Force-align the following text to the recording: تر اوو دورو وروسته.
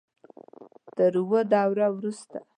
تر 0.95 1.13
اوو 1.19 1.39
دورو 1.51 1.85
وروسته. 1.97 2.37